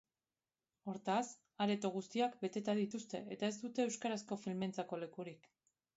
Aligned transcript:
Hortaz, 0.93 1.25
areto 1.65 1.91
guztiak 1.99 2.39
beteta 2.45 2.77
dituzte 2.81 3.23
eta 3.37 3.53
ez 3.53 3.59
dute 3.67 3.89
euskarazko 3.91 4.43
filmeentzako 4.47 5.05
lekurik. 5.05 5.51